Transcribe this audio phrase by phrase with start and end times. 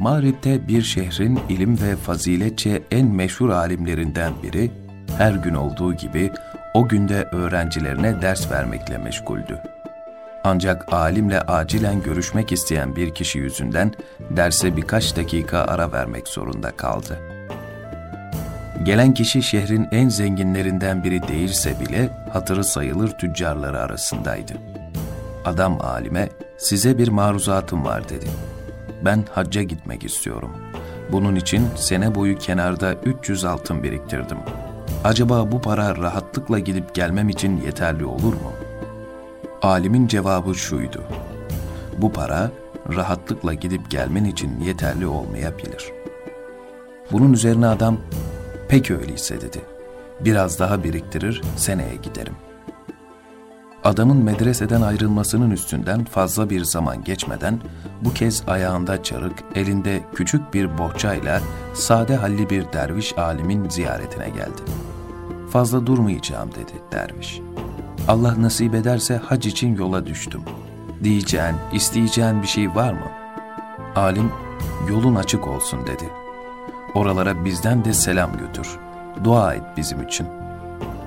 [0.00, 4.70] Mağrib'de bir şehrin ilim ve faziletçe en meşhur alimlerinden biri,
[5.18, 6.30] her gün olduğu gibi
[6.74, 9.62] o günde öğrencilerine ders vermekle meşguldü.
[10.44, 13.92] Ancak alimle acilen görüşmek isteyen bir kişi yüzünden
[14.30, 17.18] derse birkaç dakika ara vermek zorunda kaldı.
[18.82, 24.52] Gelen kişi şehrin en zenginlerinden biri değilse bile hatırı sayılır tüccarları arasındaydı.
[25.44, 28.26] Adam alime, size bir maruzatım var dedi.
[29.04, 30.50] Ben hacca gitmek istiyorum.
[31.12, 34.38] Bunun için sene boyu kenarda 300 altın biriktirdim.
[35.04, 38.52] Acaba bu para rahatlıkla gidip gelmem için yeterli olur mu?
[39.62, 41.02] Alimin cevabı şuydu.
[41.98, 42.50] Bu para
[42.96, 45.92] rahatlıkla gidip gelmen için yeterli olmayabilir.
[47.12, 47.96] Bunun üzerine adam,
[48.68, 49.60] peki öyleyse dedi.
[50.20, 52.34] Biraz daha biriktirir, seneye giderim.
[53.84, 57.60] Adamın medreseden ayrılmasının üstünden fazla bir zaman geçmeden
[58.02, 61.40] bu kez ayağında çarık, elinde küçük bir bohçayla
[61.74, 64.62] sade halli bir derviş alimin ziyaretine geldi.
[65.50, 67.40] Fazla durmayacağım dedi derviş.
[68.08, 70.42] Allah nasip ederse hac için yola düştüm.
[71.04, 73.06] Diyeceğin, isteyeceğin bir şey var mı?
[73.96, 74.32] Alim,
[74.88, 76.08] yolun açık olsun dedi.
[76.94, 78.78] Oralara bizden de selam götür.
[79.24, 80.26] Dua et bizim için.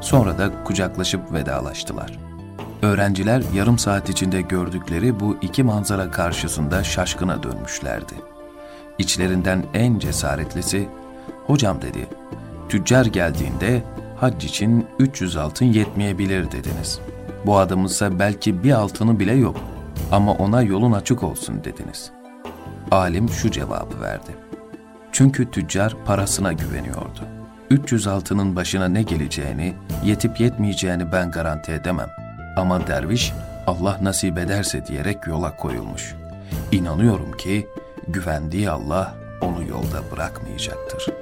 [0.00, 2.27] Sonra da kucaklaşıp vedalaştılar.''
[2.82, 8.14] Öğrenciler yarım saat içinde gördükleri bu iki manzara karşısında şaşkına dönmüşlerdi.
[8.98, 10.88] İçlerinden en cesaretlisi,
[11.46, 12.06] hocam dedi,
[12.68, 13.82] tüccar geldiğinde
[14.16, 17.00] hac için 300 altın yetmeyebilir dediniz.
[17.46, 19.56] Bu adamınsa belki bir altını bile yok
[20.12, 22.10] ama ona yolun açık olsun dediniz.
[22.90, 24.30] Alim şu cevabı verdi.
[25.12, 27.20] Çünkü tüccar parasına güveniyordu.
[27.70, 32.27] 300 altının başına ne geleceğini, yetip yetmeyeceğini ben garanti edemem.''
[32.58, 33.32] Ama derviş
[33.66, 36.14] Allah nasip ederse diyerek yola koyulmuş.
[36.72, 37.68] İnanıyorum ki
[38.08, 41.17] güvendiği Allah onu yolda bırakmayacaktır.''